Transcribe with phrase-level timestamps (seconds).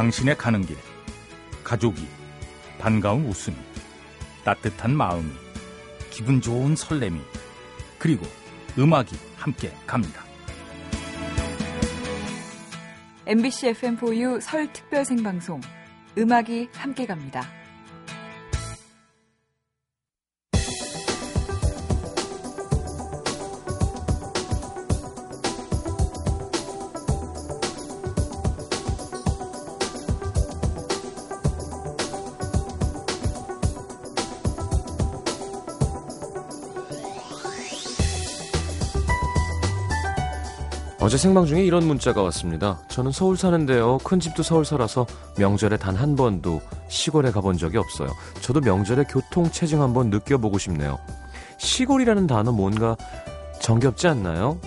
[0.00, 0.78] 당신의 가는 길
[1.62, 2.08] 가족이
[2.78, 3.54] 반가운 웃음이
[4.42, 5.30] 따뜻한 마음이
[6.08, 7.20] 기분 좋은 설렘이
[7.98, 8.24] 그리고
[8.78, 10.24] 음악이 함께 갑니다.
[13.26, 15.60] MBC FM4U 설 특별 생방송
[16.16, 17.59] 음악이 함께 갑니다.
[41.02, 42.78] 어제 생방 중에 이런 문자가 왔습니다.
[42.88, 43.98] 저는 서울 사는데요.
[44.04, 45.06] 큰 집도 서울 살아서
[45.38, 48.08] 명절에 단 한 번도 시골에 가본 적이 없어요.
[48.42, 50.98] 저도 명절에 교통 체증 한번 느껴보고 싶네요.
[51.58, 52.96] 시골이라는 단어 뭔가
[53.60, 54.58] 정겹지 않나요?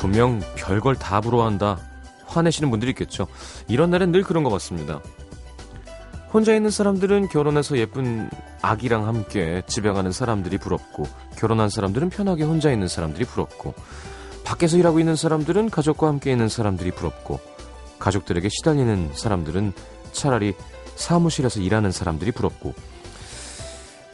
[0.00, 1.78] 분명 별걸 다 부러워한다.
[2.26, 3.26] 화내시는 분들이 있겠죠.
[3.68, 5.00] 이런 날엔 늘 그런 것 같습니다.
[6.32, 8.28] 혼자 있는 사람들은 결혼해서 예쁜
[8.62, 11.04] 아기랑 함께 집에 가는 사람들이 부럽고
[11.36, 13.74] 결혼한 사람들은 편하게 혼자 있는 사람들이 부럽고
[14.44, 17.40] 밖에서 일하고 있는 사람들은 가족과 함께 있는 사람들이 부럽고
[17.98, 19.72] 가족들에게 시달리는 사람들은
[20.12, 20.54] 차라리
[20.94, 22.74] 사무실에서 일하는 사람들이 부럽고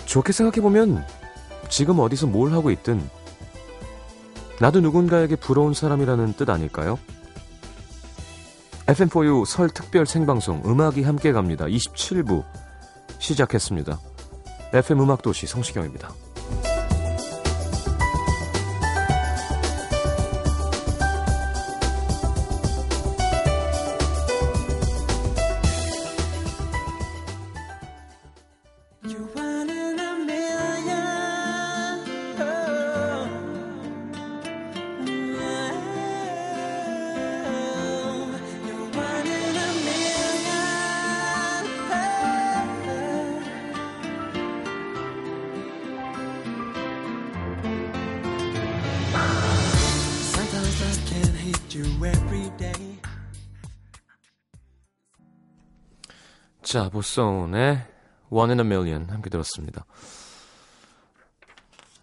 [0.07, 1.05] 좋게 생각해보면
[1.69, 3.03] 지금 어디서 뭘 하고 있든
[4.61, 6.99] 나도 누군가에게 부러운 사람이라는 뜻 아닐까요?
[8.93, 11.65] FM4U 설 특별 생방송 음악이 함께 갑니다.
[11.67, 12.45] 27부
[13.19, 13.99] 시작했습니다.
[14.75, 16.13] FM 음악도시 성시경입니다.
[56.63, 57.79] 자, 보송의
[58.31, 59.85] One in a Million 함께 들었습니다.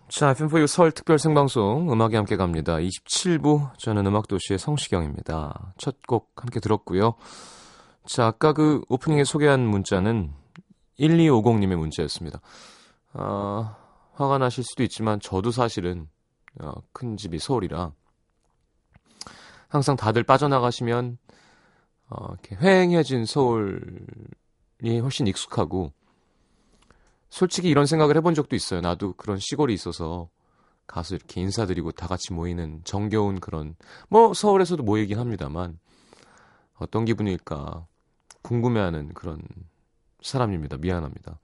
[0.09, 2.75] 자, FM4U 설 특별 생방송 음악이 함께 갑니다.
[2.77, 5.73] 27부 저는 음악도시의 성시경입니다.
[5.77, 7.15] 첫 곡 함께 들었고요.
[8.05, 10.33] 자, 아까 그 오프닝에 소개한 문자는
[10.99, 12.41] 1250님의 문자였습니다.
[13.13, 13.75] 아,
[14.13, 16.09] 화가 나실 수도 있지만 저도 사실은
[16.61, 17.93] 어, 큰 집이 서울이라
[19.69, 21.17] 항상 다들 빠져나가시면
[22.09, 24.05] 어, 이렇게 휑해진 서울
[24.81, 25.93] 이 훨씬 익숙하고
[27.29, 28.81] 솔직히 이런 생각을 해본 적도 있어요.
[28.81, 30.29] 나도 그런 시골이 있어서
[30.87, 33.75] 가서 이렇게 인사드리고 다 같이 모이는 정겨운 그런
[34.09, 35.79] 뭐 서울에서도 모이긴 합니다만
[36.75, 37.85] 어떤 기분일까
[38.41, 39.41] 궁금해하는 그런
[40.21, 40.77] 사람입니다.
[40.77, 41.37] 미안합니다.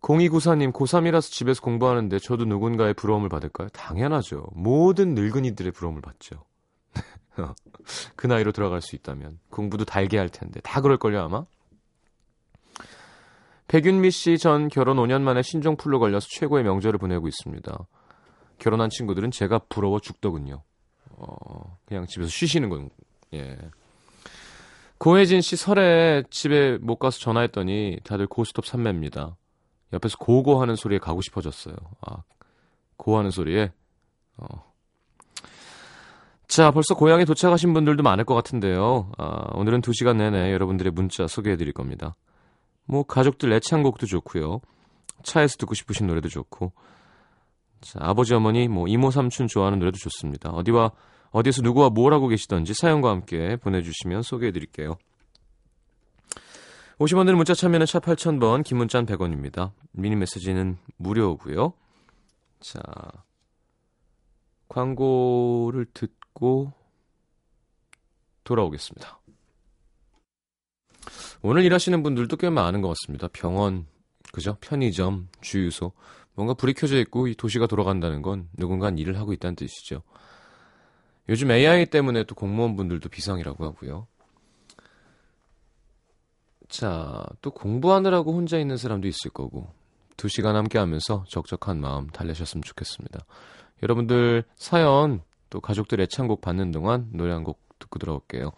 [0.00, 3.68] 0294님 고3이라서 집에서 공부하는데 저도 누군가의 부러움을 받을까요?
[3.70, 4.46] 당연하죠.
[4.52, 6.44] 모든 늙은이들의 부러움을 받죠.
[8.16, 11.44] 그 나이로 들어갈 수 있다면 공부도 달게 할 텐데 다 그럴걸요 아마
[13.68, 17.86] 백윤미 씨 전 결혼 5년 만에 신종플루 걸려서 최고의 명절을 보내고 있습니다.
[18.58, 20.62] 결혼한 친구들은 제가 부러워 죽더군요.
[21.10, 22.90] 어, 그냥 집에서 쉬시는 건
[23.34, 23.58] 예.
[24.98, 29.36] 고혜진 씨 설에 집에 못 가서 전화했더니 다들 고스톱 산매입니다.
[29.92, 31.74] 옆에서 고고 하는 소리에 가고 싶어졌어요.
[32.06, 32.22] 아,
[32.96, 33.72] 고 하는 소리에
[34.36, 34.68] 어,
[36.48, 39.12] 자, 벌써 고향에 도착하신 분들도 많을 것 같은데요.
[39.18, 42.16] 아, 오늘은 2시간 내내 여러분들의 문자 소개해 드릴 겁니다.
[42.86, 44.60] 뭐, 가족들 애창곡도 좋고요.
[45.22, 46.72] 차에서 듣고 싶으신 노래도 좋고.
[47.82, 50.50] 자, 아버지, 어머니, 뭐, 이모, 삼촌 좋아하는 노래도 좋습니다.
[50.50, 50.90] 어디와,
[51.30, 54.96] 어디에서 누구와 뭘 하고 계시던지 사연과 함께 보내 주시면 소개해 드릴게요.
[56.98, 59.72] 50원 드는 문자 참여는 차 8000번, 긴 문자는 100원입니다.
[59.92, 61.72] 미니 메시지는 무료고요.
[62.60, 62.80] 자,
[64.68, 66.72] 광고를 듣 듣고
[68.44, 69.18] 돌아오겠습니다.
[71.42, 73.28] 오늘 일하시는 분들도 꽤 많은 것 같습니다.
[73.32, 73.86] 병원,
[74.32, 74.56] 그죠?
[74.60, 75.92] 편의점, 주유소.
[76.34, 80.02] 뭔가 불이 켜져 있고 이 도시가 돌아간다는 건 누군가 일을 하고 있다는 뜻이죠.
[81.28, 84.06] 요즘 AI 때문에 또 공무원분들도 비상이라고 하고요.
[86.68, 89.68] 자, 또 공부하느라고 혼자 있는 사람도 있을 거고,
[90.16, 93.20] 두 시간 함께 하면서 적적한 마음 달래셨으면 좋겠습니다.
[93.82, 98.50] 여러분들 사연 또 가족들 애창곡 받는 동안 노래 한 곡 듣고 들어올게요.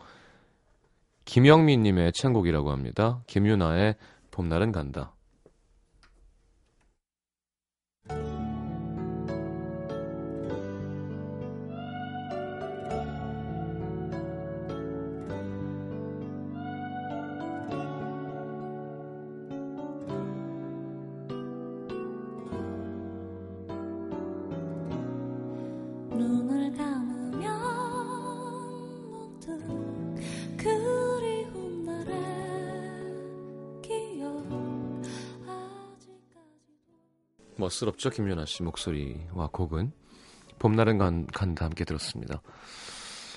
[1.27, 3.23] 김영민님의 애창곡이라고 합니다.
[3.27, 3.97] 김유나의
[4.31, 5.13] 봄날은 간다.
[37.71, 39.93] 멋스럽죠, 김연아 씨 목소리와 곡은.
[40.59, 42.43] 봄날은 간, 간다 함께 들었습니다.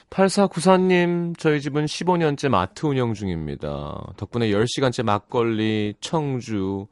[0.09, 4.13] 8494님, 저희 집은 15년째 마트 운영 중입니다.
[4.17, 6.87] 덕분에 10시간째 막걸리, 청주,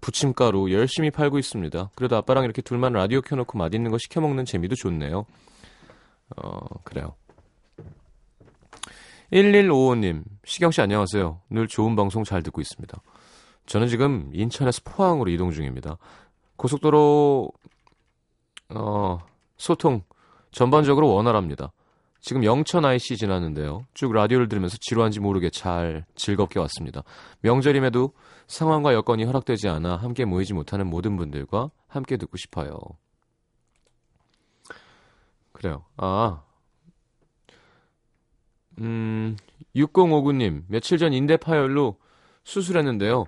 [0.00, 1.90] 부침가루 열심히 팔고 있습니다.
[1.94, 5.26] 그래도 아빠랑 이렇게 둘만 라디오 켜놓고 맛있는 거 시켜먹는 재미도 좋네요.
[6.36, 7.14] 어, 그래요.
[9.32, 11.40] 1155님, 시경씨 안녕하세요.
[11.50, 13.00] 늘 좋은 방송 잘 듣고 있습니다.
[13.66, 15.96] 저는 지금 인천에서 포항으로 이동 중입니다.
[16.60, 17.50] 고속도로,
[18.74, 19.18] 어,
[19.56, 20.02] 소통
[20.50, 21.72] 전반적으로 원활합니다.
[22.20, 23.86] 지금 영천 IC 지났는데요.
[23.94, 27.02] 쭉 라디오를 들으면서 지루한지 모르게 잘 즐겁게 왔습니다.
[27.40, 28.12] 명절임에도
[28.46, 32.78] 상황과 여건이 허락되지 않아 함께 모이지 못하는 모든 분들과 함께 듣고 싶어요.
[35.52, 35.86] 그래요.
[35.96, 36.42] 아.
[38.80, 39.38] 음,
[39.74, 41.96] 6059님, 며칠 전 인대 파열로
[42.44, 43.24] 수술했는데요.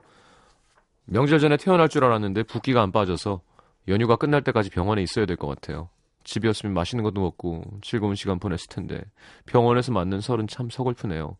[1.06, 3.40] 명절 전에 태어날 줄 알았는데 붓기가 안 빠져서
[3.88, 5.88] 연휴가 끝날 때까지 병원에 있어야 될 것 같아요.
[6.24, 9.02] 집이었으면 맛있는 것도 먹고 즐거운 시간 보냈을 텐데
[9.46, 11.36] 병원에서 맞는 설은 참 서글프네요.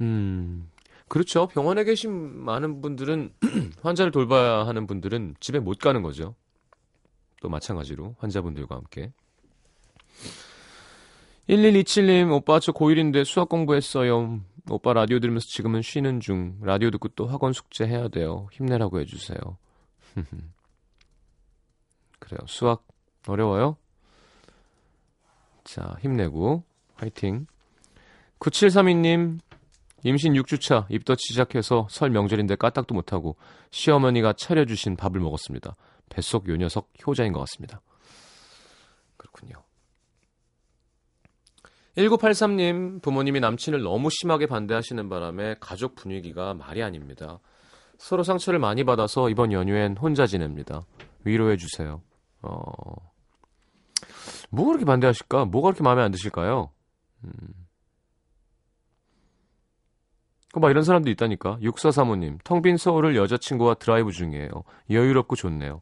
[0.00, 0.70] 음,
[1.08, 1.46] 그렇죠.
[1.48, 3.34] 병원에 계신 많은 분들은
[3.82, 6.34] 환자를 돌봐야 하는 분들은 집에 못 가는 거죠.
[7.42, 9.12] 또 마찬가지로 환자분들과 함께.
[11.48, 14.40] 1127님, 오빠 저 고1인데 수학 공부했어요.
[14.70, 16.58] 오빠 라디오 들으면서 지금은 쉬는 중.
[16.62, 18.48] 라디오 듣고 또 학원 숙제 해야 돼요.
[18.52, 19.38] 힘내라고 해주세요.
[22.18, 22.38] 그래요.
[22.46, 22.86] 수학
[23.26, 23.76] 어려워요?
[25.64, 26.64] 자, 힘내고,
[26.94, 27.46] 화이팅.
[28.38, 29.40] 9732님,
[30.04, 33.36] 임신 6주차, 입덧 시작해서 설 명절인데 까딱도 못하고
[33.70, 35.76] 시어머니가 차려주신 밥을 먹었습니다.
[36.08, 37.80] 뱃속 요 녀석 효자인 것 같습니다.
[39.16, 39.62] 그렇군요.
[41.96, 47.38] 1983님, 부모님이 남친을 너무 심하게 반대하시는 바람에 가족 분위기가 말이 아닙니다.
[47.98, 50.82] 서로 상처를 많이 받아서 이번 연휴엔 혼자 지냅니다.
[51.24, 52.02] 위로해 주세요.
[52.40, 52.62] 어,
[54.50, 55.44] 뭐가 그렇게 반대하실까?
[55.46, 56.70] 뭐가 그렇게 마음에 안 드실까요?
[57.24, 57.30] 음.
[60.52, 61.58] 그막 이런 사람도 있다니까.
[61.62, 64.50] 6435님, 텅 빈 서울을 여자친구와 드라이브 중이에요.
[64.90, 65.80] 여유롭고 좋네요.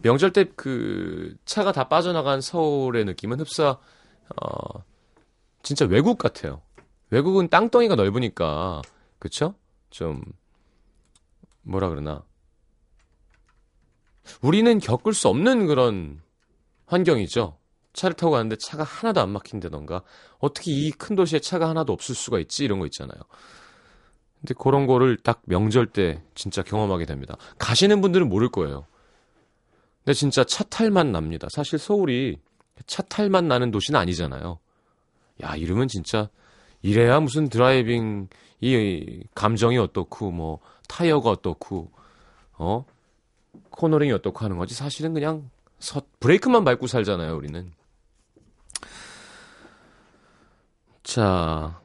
[0.00, 3.78] 명절 때 그 차가 다 빠져나간 서울의 느낌은 흡사,
[4.42, 4.84] 어,
[5.62, 6.62] 진짜 외국 같아요.
[7.10, 8.82] 외국은 땅덩이가 넓으니까,
[9.18, 9.54] 그쵸?
[9.90, 10.22] 좀,
[11.62, 12.22] 뭐라 그러나.
[14.42, 16.20] 우리는 겪을 수 없는 그런
[16.86, 17.58] 환경이죠.
[17.92, 20.02] 차를 타고 가는데 차가 하나도 안 막힌다던가
[20.38, 23.20] 어떻게 이 큰 도시에 차가 하나도 없을 수가 있지 이런 거 있잖아요.
[24.40, 27.36] 근데 그런 거를 딱 명절 때 진짜 경험하게 됩니다.
[27.58, 28.86] 가시는 분들은 모를 거예요.
[30.04, 31.48] 근데 진짜 차 탈맛 납니다.
[31.50, 32.38] 사실 서울이
[32.86, 34.58] 차 탈맛 나는 도시는 아니잖아요.
[35.42, 36.28] 야, 이러면 진짜
[36.82, 38.28] 이래야 무슨 driving
[38.60, 41.90] 이 감정이 어떻고 뭐 타이어가 어떻고
[42.52, 42.84] 어
[43.70, 47.72] 코너링이 어떻고 하는 거지 사실은 그냥 서, 브레이크만 밟고 살잖아요, 우리는.
[51.02, 51.80] 자.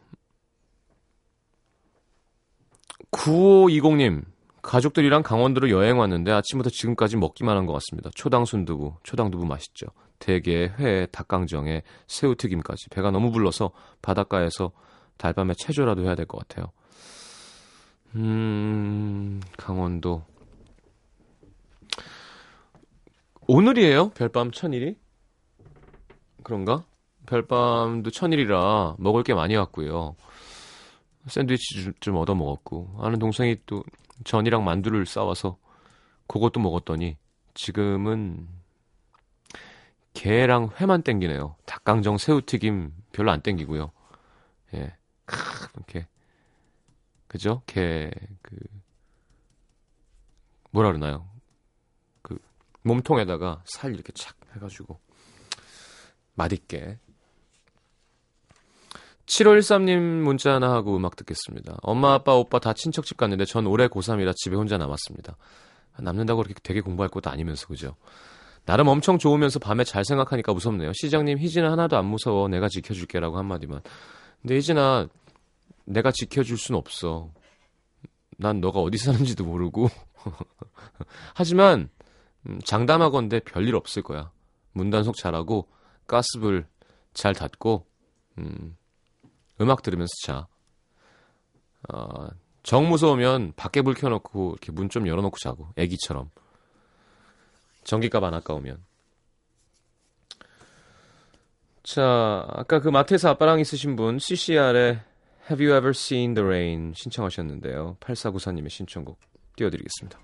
[3.11, 4.23] 9520님.
[4.65, 8.09] 가족들이랑 강원도로 여행 왔는데 아침부터 지금까지 먹기만 한 것 같습니다.
[8.15, 9.87] 초당 순두부, 초당 두부 맛있죠.
[10.19, 12.89] 대게, 회, 닭강정에 새우튀김까지.
[12.89, 14.71] 배가 너무 불러서 바닷가에서
[15.17, 16.71] 달밤에 체조라도 해야 될 것 같아요.
[18.15, 20.23] 음, 강원도.
[23.47, 24.09] 오늘이에요?
[24.09, 24.95] 별밤 천일이?
[26.43, 26.85] 그런가?
[27.27, 30.15] 별밤도 천일이라 먹을 게 많이 왔고요.
[31.27, 33.83] 샌드위치 좀 얻어 먹었고 아는 동생이 또
[34.23, 35.57] 전이랑 만두를 싸와서
[36.27, 37.17] 그것도 먹었더니
[37.53, 38.47] 지금은
[40.13, 41.55] 게랑 회만 땡기네요.
[41.65, 43.91] 닭강정 새우튀김 별로 안 땡기고요.
[44.75, 44.95] 예.
[45.75, 46.07] 이렇게
[47.27, 47.61] 그죠?
[47.65, 48.55] 게 그
[50.71, 51.27] 뭐라 그러나요?
[52.83, 54.99] 몸통에다가 살 이렇게 착 해가지고
[56.35, 56.99] 맛있게
[59.25, 61.77] 7513님 문자 하나 하고 음악 듣겠습니다.
[61.81, 65.35] 엄마, 아빠, 오빠 다 친척집 갔는데 전 올해 고3이라 집에 혼자 남았습니다.
[65.97, 67.95] 남는다고 그렇게 되게 공부할 것도 아니면서 그죠?
[68.65, 70.91] 나름 엄청 좋으면서 밤에 잘 생각하니까 무섭네요.
[70.93, 72.47] 시장님, 희진아 하나도 안 무서워.
[72.47, 73.81] 내가 지켜줄게 라고 한마디만.
[74.41, 75.07] 근데 희진아,
[75.85, 77.31] 내가 지켜줄 순 없어.
[78.37, 79.89] 난 너가 어디 사는지도 모르고.
[81.35, 81.89] 하지만
[82.47, 84.31] 음, 장담하건대 별일 없을 거야.
[84.73, 85.67] 문단속 잘하고
[86.07, 86.65] 가스불
[87.13, 87.85] 잘 닫고
[88.39, 88.75] 음,
[89.61, 90.47] 음악 들으면서 자.
[91.93, 92.27] 어,
[92.63, 96.31] 정 무서우면 밖에 불 켜놓고 이렇게 문 좀 열어놓고 자고 애기처럼.
[97.83, 98.83] 전기값 안 아까우면.
[101.83, 105.01] 자 아까 그 마트에서 아빠랑 있으신 분 CCR의
[105.51, 107.97] Have You Ever Seen the Rain 신청하셨는데요.
[107.99, 109.19] 8494님의 신청곡
[109.55, 110.19] 띄워드리겠습니다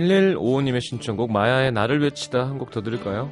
[0.00, 3.30] 1155님의 신청곡 마야의 나를 외치다 한 곡 더 들을까요?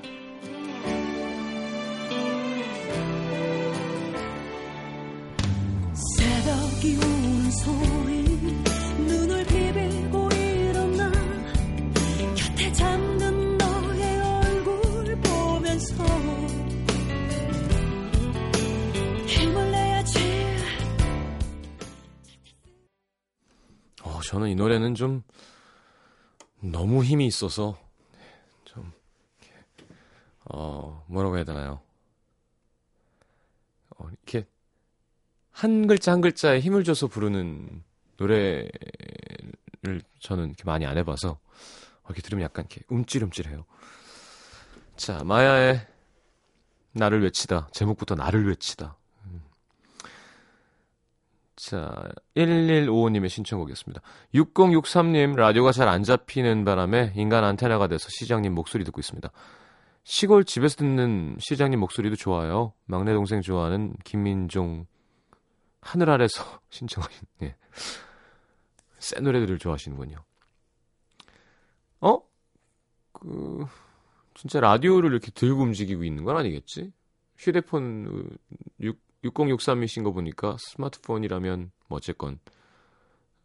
[27.39, 27.79] 있어서
[28.65, 28.93] 좀
[30.45, 31.81] 어, 뭐라고 해야 되나요?
[33.91, 34.47] 어, 이렇게
[35.53, 37.83] 한 글자 한 글자에 힘을 줘서 부르는
[38.17, 38.71] 노래를
[40.21, 41.39] 저는 이렇게 많이 안 해봐서
[42.07, 43.65] 이렇게 들으면 약간 이렇게 움찔움찔해요.
[44.97, 45.87] 자, 마야의
[46.93, 47.69] 나를 외치다.
[47.73, 48.97] 제목부터 나를 외치다.
[51.59, 54.01] 자, 1155님의 신청곡이었습니다.
[54.33, 59.29] 6063님, 라디오가 잘 안 잡히는 바람에 인간 안테나가 돼서 시장님 목소리 듣고 있습니다.
[60.05, 62.75] 시골 집에서 듣는 시장님 목소리도 좋아요.
[62.85, 64.87] 막내 동생 좋아하는 김민종,
[65.81, 67.57] 하늘 아래서 신청하신, 예.
[69.01, 70.17] 센 노래들을 좋아하시는군요.
[72.03, 72.21] 어?
[73.13, 73.67] 그,
[74.35, 76.93] 진짜 라디오를 이렇게 들고 움직이고 있는 건 아니겠지?
[77.37, 78.31] 휴대폰
[78.81, 82.39] 6, 6063이신 거 보니까 스마트폰이라면 뭐 어쨌건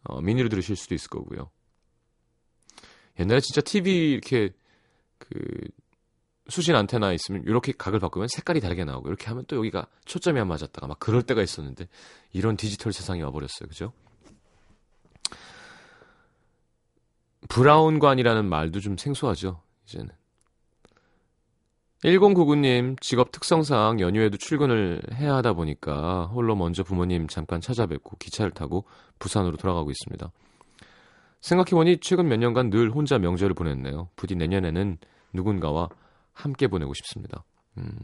[0.03, 1.49] 어, 미니로 들으실 수도 있을 거고요.
[3.19, 4.49] 옛날에 진짜 TV 이렇게
[5.17, 5.31] 그
[6.49, 10.47] 수신 안테나 있으면 이렇게 각을 바꾸면 색깔이 다르게 나오고 이렇게 하면 또 여기가 초점이 안
[10.47, 11.87] 맞았다가 막 그럴 때가 있었는데
[12.33, 13.69] 이런 디지털 세상이 와버렸어요.
[13.69, 13.93] 그죠?
[17.49, 19.61] 브라운관이라는 말도 좀 생소하죠.
[19.85, 20.09] 이제는.
[22.03, 28.83] 1099님, 직업 특성상 연휴에도 출근을 해야 하다 보니까 홀로 먼저 부모님 잠깐 찾아뵙고 기차를 타고
[29.19, 30.29] 부산으로 돌아가고 있습니다.
[31.39, 34.09] 생각해보니 최근 몇 년간 늘 혼자 명절을 보냈네요.
[34.17, 34.97] 부디 내년에는
[35.31, 35.87] 누군가와
[36.33, 37.45] 함께 보내고 싶습니다.
[37.77, 37.97] 음.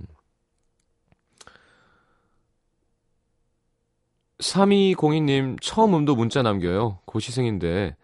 [4.39, 6.99] 3202님, 처음 음도 문자 남겨요.
[7.03, 7.97] 고시생인데,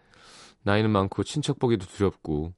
[0.62, 2.52] 나이는 많고 친척 보기도 두렵고,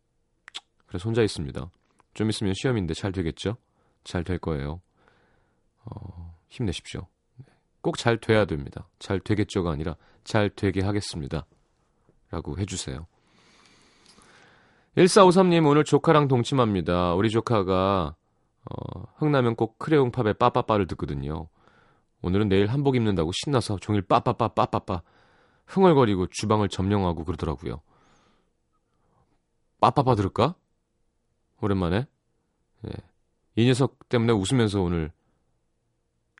[0.86, 1.70] 그래서 혼자 있습니다.
[2.14, 3.56] 좀 있으면 시험인데 잘 되겠죠?
[4.04, 4.80] 잘 될 거예요.
[5.84, 7.06] 어, 힘내십시오.
[7.80, 8.88] 꼭 잘 돼야 됩니다.
[8.98, 11.46] 잘 되겠죠가 아니라 잘 되게 하겠습니다.
[12.30, 13.06] 라고 해주세요.
[14.96, 17.14] 1453님 오늘 조카랑 동침합니다.
[17.14, 18.16] 우리 조카가
[18.70, 21.48] 어, 흥나면 꼭 크레용팝의 빠빠빠를 듣거든요.
[22.22, 25.02] 오늘은 내일 한복 입는다고 신나서 종일 빠빠빠 빠빠빠
[25.66, 27.80] 흥얼거리고 주방을 점령하고 그러더라고요.
[29.80, 30.56] 빠빠빠 들을까?
[31.60, 32.06] 오랜만에.
[32.86, 32.90] 예.
[33.56, 35.12] 이 녀석 때문에 웃으면서 오늘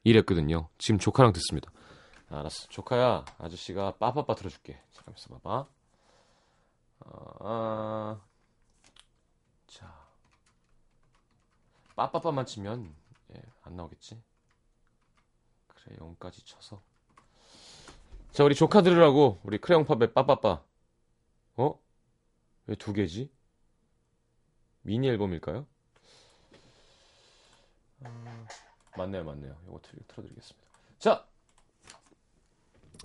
[0.05, 0.69] 일했거든요.
[0.79, 1.71] 지금 조카랑 듣습니다.
[2.31, 2.69] 알았어.
[2.69, 4.81] 조카야, 아저씨가 빠빠빠 들어줄게.
[4.93, 5.67] 잠깐만 있어 봐봐.
[7.41, 8.21] 아,
[9.67, 9.99] 자.
[11.97, 12.95] 빠빠빠만 치면,
[13.35, 14.23] 예, 안 나오겠지?
[15.69, 16.81] 그래, 0까지 쳐서.
[18.31, 20.63] 자, 우리 조카 들으라고, 우리 크레용팝의 빠빠빠.
[21.57, 21.81] 어?
[22.67, 23.33] 왜 두 개지?
[24.88, 25.66] 미니 앨범일까요?
[28.00, 28.47] 어,
[28.97, 29.54] 맞네요, 맞네요.
[29.66, 30.66] 이거 틀어드리겠습니다.
[30.99, 31.26] 자,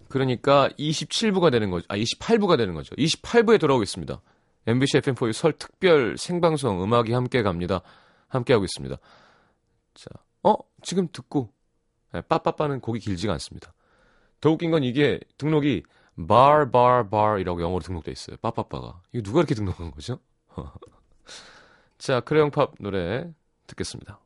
[0.07, 1.85] 그러니까 27부가 되는 거죠.
[1.89, 2.95] 아, 28부가 되는 거죠.
[2.95, 4.21] 28부에 돌아오겠습니다.
[4.65, 7.81] MBC FM4U 설 특별 생방송 음악이 함께 갑니다.
[8.29, 8.95] 함께 하고 있습니다.
[9.93, 10.09] 자,
[10.43, 10.55] 어?
[10.81, 11.51] 지금 듣고
[12.13, 13.73] 네, 빠빠빠는 곡이 길지가 않습니다.
[14.39, 15.83] 더 웃긴 건 이게 등록이
[16.15, 18.37] bar bar bar이라고 영어로 등록돼 있어요.
[18.37, 19.01] 빠빠빠가.
[19.11, 20.19] 이거 누가 이렇게 등록한 거죠?
[22.03, 23.31] 자, 크레용팝 노래
[23.65, 24.19] 듣겠습니다.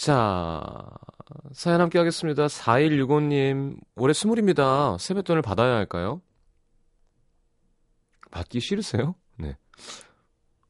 [0.00, 0.88] 자,
[1.52, 2.46] 사연 함께 하겠습니다.
[2.46, 4.96] 4165님, 올해 스물입니다.
[4.96, 6.22] 세뱃돈을 받아야 할까요?
[8.30, 9.14] 받기 싫으세요?
[9.36, 9.58] 네.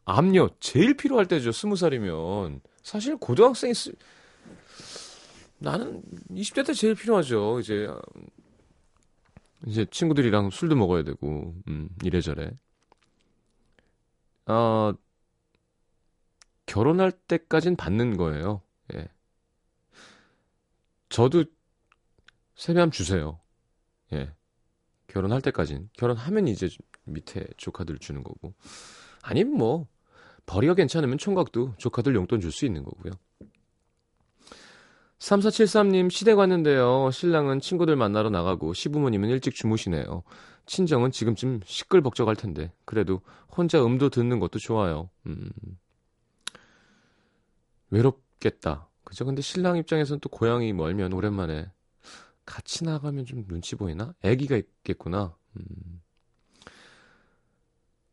[0.05, 1.53] 압류, 제일 필요할 때죠.
[1.53, 2.61] 스무 살이면.
[2.83, 3.93] 사실 고등학생이 쓰...
[5.59, 7.61] 나는 20대 때 제일 필요하죠.
[7.61, 7.87] 이제,
[9.65, 12.51] 이제 친구들이랑 술도 먹어야 되고, 음, 이래저래.
[14.47, 14.93] 어,
[16.67, 18.63] 결혼할 때까진 받는 거예요.
[18.95, 19.07] 예.
[21.11, 21.45] 저도
[22.55, 23.41] 세배함 주세요.
[24.13, 24.33] 예.
[25.09, 25.91] 결혼할 때까진.
[25.95, 26.69] 결혼하면 이제
[27.05, 28.55] 밑에 조카들 주는 거고.
[29.23, 29.87] 아니면 뭐,
[30.47, 33.13] 벌이가 괜찮으면 총각도 조카들 용돈 줄 수 있는 거고요.
[35.19, 37.11] 3473님 시댁 왔는데요.
[37.11, 40.23] 신랑은 친구들 만나러 나가고 시부모님은 일찍 주무시네요.
[40.65, 43.21] 친정은 지금쯤 시끌벅적할 텐데 그래도
[43.55, 45.11] 혼자 음도 듣는 것도 좋아요.
[45.27, 45.51] 음.
[47.91, 48.90] 외롭겠다.
[49.05, 49.25] 그죠?
[49.25, 51.71] 근데 신랑 입장에서는 또 고향이 멀면 오랜만에
[52.45, 54.15] 같이 나가면 좀 눈치 보이나?
[54.23, 55.35] 애기가 있겠구나.
[55.57, 56.01] 음.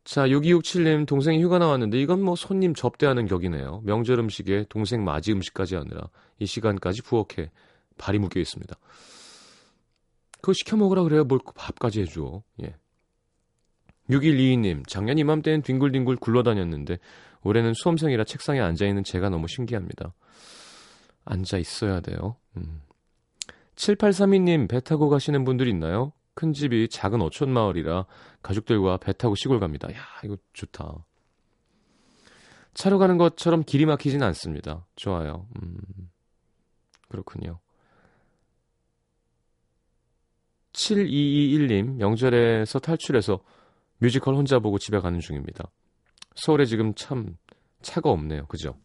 [0.04, 3.82] 자, 6267님, 동생이 휴가 나왔는데 이건 뭐 손님 접대하는 격이네요.
[3.84, 7.50] 명절 음식에 동생 맞이 음식까지 하느라 이 시간까지 부엌에
[7.98, 8.74] 발이 묶여 있습니다.
[10.40, 11.24] 그거 시켜 먹으라 그래요.
[11.24, 12.42] 뭘 밥까지 해줘.
[12.62, 12.74] 예.
[14.08, 16.98] 6122님, 작년 이맘때는 뒹굴뒹굴 굴러다녔는데
[17.42, 20.14] 올해는 수험생이라 책상에 앉아있는 제가 너무 신기합니다.
[21.28, 22.36] 앉아 있어야 돼요.
[22.56, 22.82] 음.
[23.76, 26.12] 7832님, 배 타고 가시는 분들 있나요?
[26.34, 28.06] 큰 집이 작은 어촌 마을이라
[28.42, 29.88] 가족들과 배 타고 시골 갑니다.
[29.92, 31.04] 야, 이거 좋다.
[32.74, 34.86] 차로 가는 것처럼 길이 막히진 않습니다.
[34.94, 35.48] 좋아요.
[35.60, 35.78] 음,
[37.08, 37.58] 그렇군요.
[40.72, 43.40] 7221님, 명절에서 탈출해서
[43.98, 45.70] 뮤지컬 혼자 보고 집에 가는 중입니다.
[46.36, 47.36] 서울에 지금 참
[47.82, 48.46] 차가 없네요.
[48.46, 48.76] 그죠?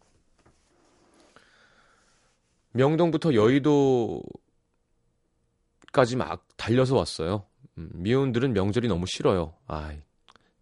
[2.74, 4.22] 명동부터 여의도
[5.92, 7.46] 까지 막 달려서 왔어요.
[7.78, 9.54] 음, 미혼들은 명절이 너무 싫어요.
[9.66, 10.02] 아이,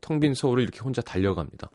[0.00, 1.70] 텅빈 서울을 이렇게 혼자 달려갑니다.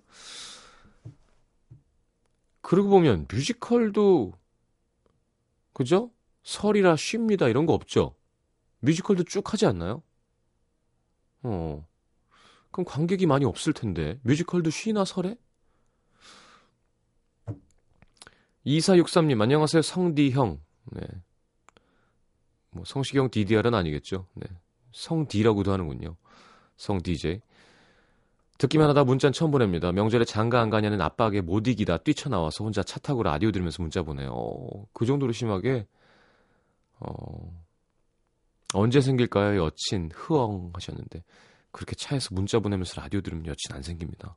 [2.61, 4.33] 그러고 보면 뮤지컬도
[5.73, 6.11] 그죠?
[6.43, 8.15] 설이라 쉽니다 이런 거 없죠.
[8.79, 10.03] 뮤지컬도 쭉 하지 않나요?
[11.43, 11.87] 어.
[12.69, 15.35] 그럼 관객이 많이 없을 텐데 뮤지컬도 쉬나 설에?
[18.67, 20.59] 2463님 안녕하세요 성디형
[20.91, 21.01] 네.
[22.71, 24.27] 뭐 성시경 DDR은 아니겠죠.
[24.35, 24.45] 네.
[24.91, 26.15] 성 D라고도 하는군요.
[26.75, 27.41] 성 DJ.
[28.57, 29.91] 듣기만 하다 문자 처음 보냅니다.
[29.91, 34.31] 명절에 장가 안 가냐는 압박에 못 이기다 뛰쳐나와서 혼자 차 타고 라디오 들으면서 문자 보내요.
[34.33, 35.87] 어, 그 정도로 심하게
[36.99, 37.65] 어,
[38.73, 39.63] 언제 생길까요?
[39.63, 41.23] 여친 흐엉 하셨는데
[41.71, 44.35] 그렇게 차에서 문자 보내면서 라디오 들으면 여친 안 생깁니다.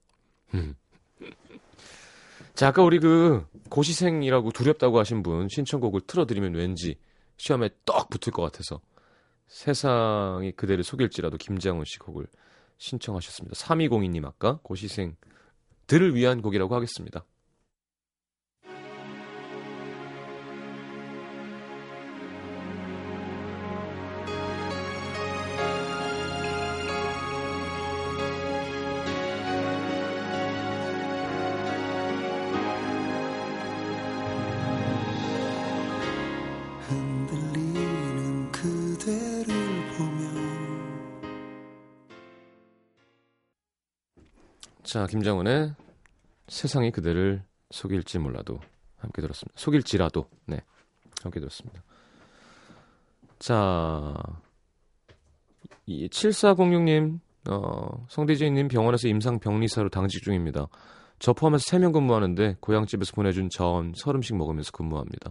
[2.61, 2.63] 음.
[2.63, 6.97] 자, 아까 우리 그 고시생이라고 두렵다고 하신 분 신청곡을 틀어드리면 왠지
[7.39, 8.83] 시험에 떡 붙을 것 같아서
[9.49, 12.27] 세상이 그대를 속일지라도 김장훈 씨 곡을
[12.77, 13.57] 신청하셨습니다.
[13.57, 17.25] 3202님 아까 고시생들을 위한 곡이라고 하겠습니다.
[44.91, 45.73] 자, 김장훈의
[46.49, 48.59] 세상이 그대를 속일지 몰라도
[48.97, 49.55] 함께 들었습니다.
[49.55, 50.65] 속일지라도 네
[51.23, 51.81] 함께 들었습니다.
[53.39, 54.17] 자,
[55.87, 60.67] 이 7406님 어, 성대재님 병원에서 임상 병리사로 당직 중입니다.
[61.21, 65.31] 저 포함해서 3명 근무하는데 고향집에서 보내준 전 설음식 먹으면서 근무합니다.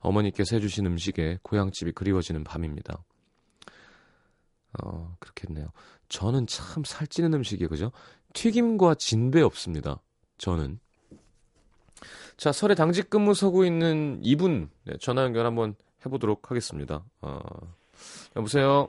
[0.00, 3.02] 어머니께서 해주신 음식에 고향집이 그리워지는 밤입니다.
[4.82, 5.68] 어, 그렇겠네요.
[6.08, 7.90] 저는 참 살찌는 음식이에요, 그죠?
[8.34, 10.00] 튀김과 진배 없습니다.
[10.38, 10.78] 저는.
[12.36, 15.74] 자, 설에 당직 근무 서고 있는 이분 네, 전화 연결 한번
[16.06, 17.02] 해보도록 하겠습니다.
[17.20, 17.40] 어,
[18.36, 18.88] 여보세요.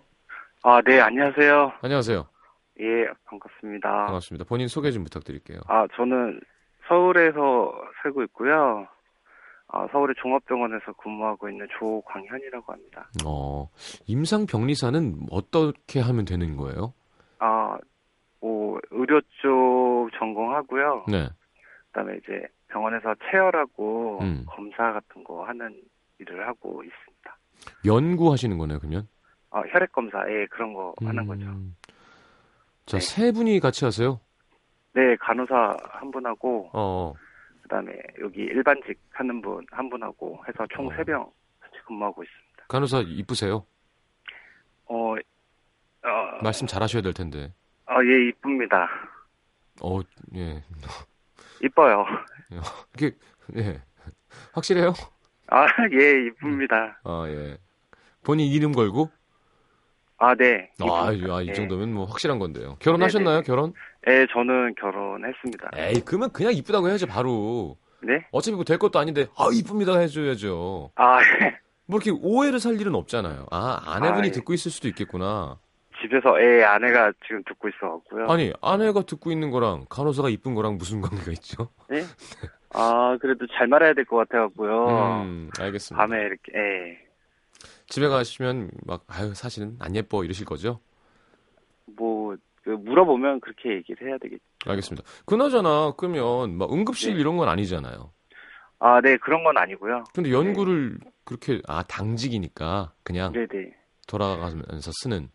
[0.61, 1.71] 아, 네, 안녕하세요.
[1.81, 2.27] 안녕하세요.
[2.81, 3.89] 예, 반갑습니다.
[4.05, 4.45] 반갑습니다.
[4.45, 5.59] 본인 소개 좀 부탁드릴게요.
[5.67, 6.39] 아, 저는
[6.87, 7.73] 서울에서
[8.03, 8.87] 살고 있고요.
[9.71, 13.09] 아, 서울의 종합병원에서 근무하고 있는 조광현이라고 합니다.
[13.25, 13.69] 어,
[14.07, 16.93] 임상병리사는 어떻게 하면 되는 거예요?
[17.39, 17.77] 아,
[18.41, 21.05] 뭐 의료 쪽 전공하고요.
[21.09, 21.29] 네.
[21.87, 24.45] 그다음에 이제 병원에서 체열하고 음.
[24.47, 25.81] 검사 같은 거 하는
[26.19, 27.37] 일을 하고 있습니다.
[27.85, 29.07] 연구하시는 거네요, 그러면?
[29.51, 31.45] 아, 혈액 검사, 예, 그런 거 하는 거죠.
[31.47, 31.75] 음.
[32.85, 33.01] 자, 네.
[33.01, 34.19] 세 분이 같이 하세요?
[34.93, 37.13] 네, 간호사 한 분하고 어,
[37.61, 40.91] 그 다음에 여기 일반직 하는 분 한 분하고 해서 총 어.
[40.95, 42.65] 세명 같이 근무하고 있습니다.
[42.67, 43.65] 간호사 이쁘세요?
[44.85, 47.53] 어, 어, 말씀 잘 하셔야 될 텐데.
[47.89, 48.87] 어, 예, 이쁩니다.
[49.81, 49.99] 어,
[50.35, 50.63] 예.
[51.63, 52.05] 이뻐요.
[52.95, 53.11] 이게,
[53.57, 53.81] 예.
[54.53, 54.93] 확실해요?
[55.47, 56.99] 아, 예, 이쁩니다.
[57.03, 57.57] 아, 예.
[58.23, 59.09] 본인 이름 걸고?
[60.17, 60.69] 아, 네.
[60.81, 61.35] 아, 이쁩니다.
[61.37, 61.53] 아, 이 예.
[61.53, 62.75] 정도면 뭐 확실한 건데요.
[62.79, 63.45] 결혼하셨나요, 네네네.
[63.45, 63.73] 결혼?
[64.07, 65.71] 예, 저는 결혼했습니다.
[65.75, 67.77] 에이, 그러면 그냥 이쁘다고 해야죠, 바로.
[68.01, 68.25] 네?
[68.31, 70.91] 어차피 뭐 될 것도 아닌데, 아, 이쁩니다 해줘야죠.
[70.95, 71.57] 아, 예.
[71.85, 73.47] 뭐 이렇게 오해를 살 일은 없잖아요.
[73.51, 74.31] 아, 아내분이 아, 예.
[74.31, 75.57] 듣고 있을 수도 있겠구나.
[76.01, 78.27] 집에서 애 아내가 지금 듣고 있어갖고요.
[78.29, 81.69] 아니, 아내가 듣고 있는 거랑 간호사가 이쁜 거랑 무슨 관계가 있죠?
[81.89, 82.03] 네?
[82.73, 85.21] 아 그래도 잘 말해야 될 것 같아갖고요.
[85.23, 86.05] 음, 알겠습니다.
[86.05, 86.97] 밤에 이렇게 예.
[87.87, 90.79] 집에 가시면 막 아유 사실은 안 예뻐 이러실 거죠?
[91.97, 94.43] 뭐그 물어보면 그렇게 얘기를 해야 되겠죠.
[94.67, 95.07] 알겠습니다.
[95.25, 97.19] 그나저나 그러면 막 응급실 네.
[97.19, 98.11] 이런 건 아니잖아요.
[98.81, 100.03] 아, 네 그런 건 아니고요.
[100.13, 103.73] 근데 연구를 그렇게 아 당직이니까 그냥 네네.
[104.07, 105.29] 돌아가면서 쓰는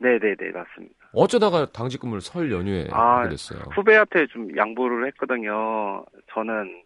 [0.00, 0.94] 네네네 맞습니다.
[1.12, 3.60] 어쩌다가 당직 근무를 설 연휴에 아, 하게 됐어요.
[3.74, 6.04] 후배한테 좀 양보를 했거든요.
[6.32, 6.82] 저는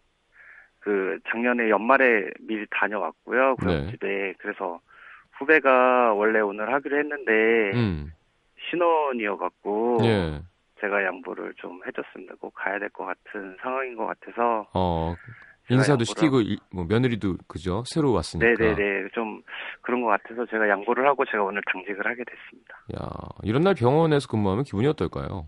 [0.79, 3.55] 그 작년에 연말에 미리 다녀왔고요.
[3.59, 3.65] 네.
[3.65, 4.79] 구역집에 그래서
[5.37, 7.31] 후배가 원래 오늘 하기로 했는데
[7.77, 8.11] 음,
[8.69, 10.41] 신혼이어갖고 예,
[10.81, 12.35] 제가 양보를 좀 해줬습니다.
[12.39, 15.15] 꼭 가야 될 것 같은 상황인 것 같아서 어
[15.69, 18.47] 인사도 양보를 시키고 일- 뭐 며느리도 그죠 새로 왔으니까.
[18.61, 19.41] 네네네 좀
[19.83, 22.77] 그런 것 같아서 제가 양보를 하고 제가 오늘 당직을 하게 됐습니다.
[22.97, 23.09] 야
[23.43, 25.47] 이런 날 병원에서 근무하면 기분이 어떨까요?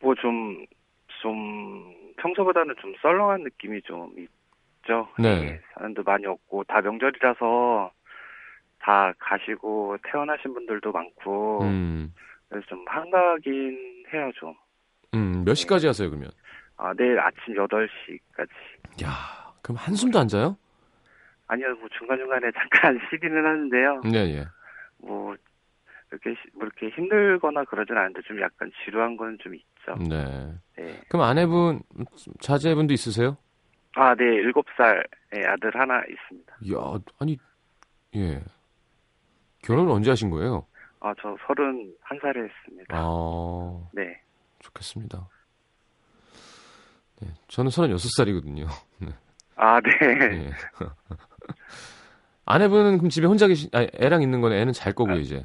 [0.00, 5.08] 뭐좀좀 평소보다는 좀 썰렁한 느낌이 좀 있죠.
[5.18, 5.28] 네.
[5.28, 7.90] 예, 사람도 많이 없고 다 명절이라서
[8.78, 12.12] 다 가시고 퇴원하신 분들도 많고 음,
[12.48, 14.54] 그래서 좀 한가하긴 해요 좀.
[15.14, 16.30] 음, 몇 시까지 하세요 그러면?
[16.76, 19.04] 아 내일 아침 8시까지.
[19.04, 20.56] 야 그럼 한숨도 안 자요?
[21.52, 24.00] 아니요 뭐 중간중간에 잠깐 쉬기는 하는데요.
[24.10, 24.44] 네, 예.
[24.98, 25.34] 뭐
[26.10, 29.94] 이렇게 시- 뭐 이렇게 힘들거나 그러진 않은데 좀 약간 지루한 건 좀 있죠.
[30.08, 30.54] 네.
[30.76, 31.00] 네.
[31.08, 31.80] 그럼 아내분
[32.40, 33.36] 자제분도 있으세요?
[33.94, 35.04] 아, 네, 일곱 살
[35.46, 36.52] 아들 하나 있습니다.
[36.74, 37.38] 야, 아니,
[38.16, 38.42] 예.
[39.62, 40.66] 결혼을 언제 하신 거예요?
[41.00, 42.96] 아, 저 서른 한 살에 했습니다.
[42.96, 44.18] 아, 네.
[44.60, 45.28] 좋겠습니다.
[47.20, 48.66] 네, 저는 36살이거든요.
[49.56, 49.90] 아, 네.
[50.00, 50.50] 예.
[52.44, 54.60] 아내분은 그럼 집에 혼자 계시, 아, 애랑 있는 거네.
[54.60, 55.44] 애는 잘 거고요, 이제.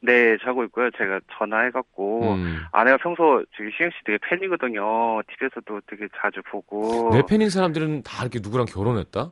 [0.00, 0.90] 네, 자고 있고요.
[0.98, 2.58] 제가 전화해갖고, 음.
[2.72, 5.22] 아내가 평소 저기 시영 씨 되게 팬이거든요.
[5.28, 7.10] TV에서도 되게 자주 보고.
[7.12, 9.30] 내 팬인 사람들은 다 이렇게 누구랑 결혼했다?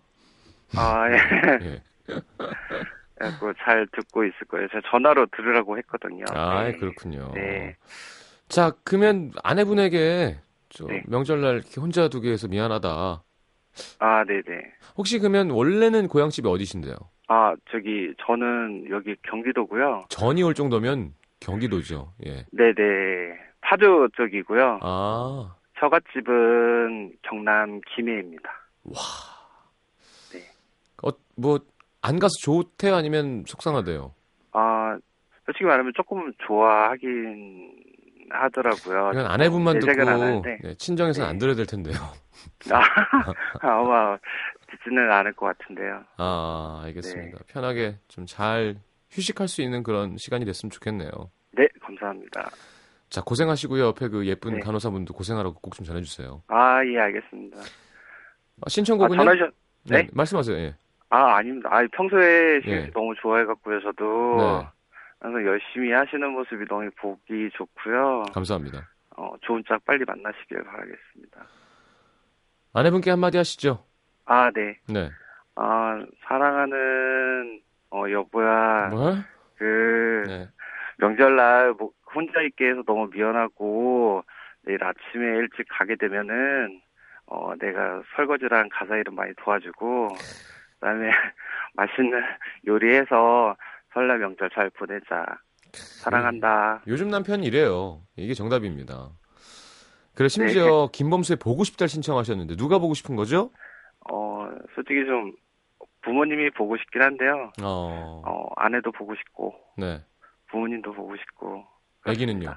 [0.77, 1.67] 아, 예.
[1.67, 1.83] 예.
[3.17, 4.69] 그래갖고 잘 듣고 있을 거예요.
[4.69, 6.25] 제가 전화로 들으라고 했거든요.
[6.31, 6.73] 아, 네.
[6.73, 7.33] 그렇군요.
[7.35, 7.77] 네.
[8.49, 10.39] 자, 그러면 아내분에게
[10.71, 11.03] 저 네.
[11.07, 13.23] 명절날 이렇게 혼자 두게 해서 미안하다.
[13.99, 14.73] 아, 네네.
[14.97, 16.95] 혹시 그러면 원래는 고향집이 어디신데요?
[17.29, 20.05] 아, 저기, 저는 여기 경기도고요.
[20.09, 22.13] 전이 올 정도면 경기도죠.
[22.27, 22.47] 예.
[22.53, 23.39] 네네.
[23.61, 24.81] 파주 쪽이고요.
[24.83, 28.51] 아, 처갓집은 경남 김해입니다.
[28.85, 28.95] 와.
[30.33, 30.41] 네.
[31.03, 31.61] 어, 뭐,
[32.03, 32.95] 안 가서 좋대요?
[32.97, 34.15] 아니면 속상하대요?
[34.53, 34.99] 아,
[35.45, 37.75] 솔직히 말하면 조금 좋아하긴
[38.31, 39.11] 하더라고요.
[39.11, 40.43] 그냥 아내분만 듣고.
[40.63, 41.31] 네, 친정에서는 네.
[41.31, 41.95] 안 들어야 될 텐데요.
[42.71, 42.81] 아,
[43.61, 44.19] 아마
[44.71, 46.03] 듣지는 않을 것 같은데요.
[46.17, 47.39] 아, 알겠습니다.
[47.39, 47.45] 네.
[47.49, 48.77] 편하게 좀 잘
[49.11, 51.11] 휴식할 수 있는 그런 시간이 됐으면 좋겠네요.
[51.53, 52.49] 네, 감사합니다.
[53.09, 53.87] 자, 고생하시고요.
[53.87, 54.61] 옆에 그 예쁜 네.
[54.61, 56.43] 간호사분도 고생하라고 꼭 좀 전해주세요.
[56.47, 57.59] 아, 예, 알겠습니다.
[57.59, 57.63] 아,
[58.63, 59.17] 아, 신청곡은요?
[59.19, 59.53] 전화하셨,
[59.91, 60.09] 네, 네?
[60.13, 60.57] 말씀하세요.
[60.57, 60.77] 예.
[61.09, 61.69] 아, 아닙니다.
[61.73, 62.85] 아, 평소에 예.
[62.87, 64.65] 시 너무 좋아해갖고요, 저도.
[65.21, 65.27] 네.
[65.27, 68.25] 항상 열심히 하시는 모습이 너무 보기 좋고요.
[68.33, 68.89] 감사합니다.
[69.17, 71.47] 어, 좋은 짝 빨리 만나시길 바라겠습니다.
[72.73, 73.85] 아내분께 한마디 하시죠.
[74.27, 74.79] 아, 네.
[74.89, 75.11] 네.
[75.57, 78.89] 아, 사랑하는, 어, 여보야.
[78.91, 79.15] 뭐?
[79.57, 80.49] 그, 네.
[80.99, 84.23] 명절날 뭐 혼자 있게 해서 너무 미안하고
[84.63, 86.81] 내일 아침에 일찍 가게 되면은
[87.27, 90.09] 어 내가 설거지랑 가사 일은 많이 도와주고
[90.75, 91.11] 그다음에
[91.75, 92.23] 맛있는
[92.67, 93.57] 요리해서
[93.93, 95.25] 설날 명절 잘 보내자
[95.73, 98.03] 사랑한다 요즘 남편이 이래요.
[98.17, 99.11] 이게 정답입니다.
[100.15, 103.51] 그래 심지어 김범수의 보고 싶다를 신청하셨는데 누가 보고 싶은 거죠?
[104.11, 105.33] 어 솔직히 좀
[106.03, 110.01] 부모님이 보고 싶긴 한데요 어, 어 아내도 보고 싶고 네.
[110.51, 111.65] 부모님도 보고 싶고
[112.03, 112.51] 아기는요?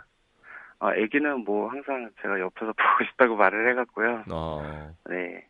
[0.79, 5.45] 어 아기는 뭐 항상 제가 옆에서 보고 싶다고 말을 해갖고요 어, 네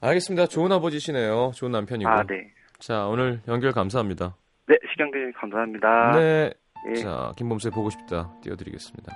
[0.00, 0.46] 알겠습니다.
[0.46, 1.52] 좋은 아버지시네요.
[1.54, 2.08] 좋은 남편이고.
[2.08, 2.52] 아, 네.
[2.78, 4.36] 자, 오늘 연결 감사합니다.
[4.70, 6.12] 네, 시경님 감사합니다.
[6.12, 6.52] 네.
[6.90, 6.94] 예.
[6.94, 9.12] 자, 김범수의 보고 싶다 띄워드리겠습니다.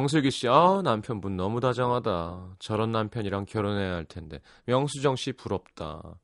[0.00, 2.56] 정슬기 씨, 아, 남편분 너무 다정하다.
[2.58, 4.40] 저런 남편이랑 결혼해야 할 텐데.
[4.64, 6.18] 명수정 씨, 부럽다.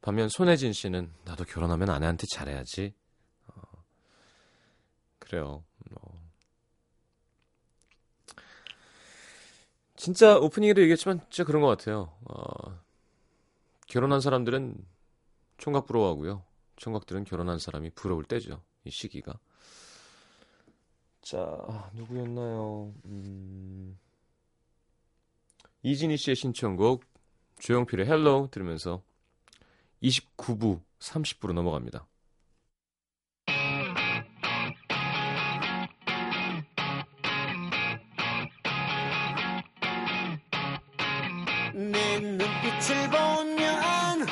[0.00, 2.94] 반면 손혜진 씨는, 나도 결혼하면 아내한테 잘해야지.
[3.48, 3.60] 어,
[5.18, 5.62] 그래요.
[5.94, 6.30] 어.
[9.96, 12.16] 진짜 오프닝에도 얘기했지만, 진짜 그런 것 같아요.
[12.30, 12.80] 어,
[13.88, 14.82] 결혼한 사람들은
[15.58, 16.42] 총각 부러워하고요.
[16.76, 18.62] 총각들은 결혼한 사람이 부러울 때죠.
[18.84, 19.38] 이 시기가.
[21.24, 22.92] 자, 누구였나요?
[23.06, 23.98] 음...
[25.82, 27.02] 이진희 씨의 신청곡
[27.60, 29.02] 조용필의 Hello 들으면서
[30.02, 32.06] 29부 30부로 넘어갑니다.
[41.72, 44.26] 내 눈빛을 보면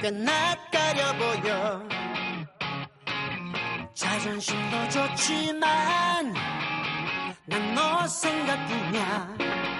[0.00, 2.01] 꽤 낯가려 보여
[4.22, 6.32] 자존심도 좋지만
[7.44, 9.71] 난 너 생각뿐이야